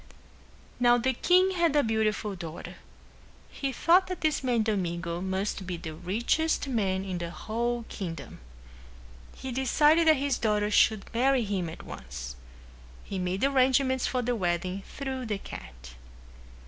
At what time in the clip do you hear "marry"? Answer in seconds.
11.13-11.43